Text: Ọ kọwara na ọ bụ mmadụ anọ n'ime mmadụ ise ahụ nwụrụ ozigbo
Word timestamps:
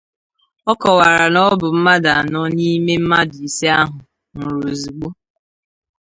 Ọ 0.71 0.73
kọwara 0.81 1.25
na 1.33 1.39
ọ 1.49 1.51
bụ 1.59 1.67
mmadụ 1.75 2.09
anọ 2.19 2.41
n'ime 2.55 2.93
mmadụ 3.01 3.37
ise 3.47 3.67
ahụ 3.81 3.97
nwụrụ 4.35 4.59
ozigbo 4.71 5.07